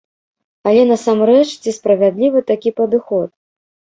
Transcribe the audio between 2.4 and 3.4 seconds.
такі падыход?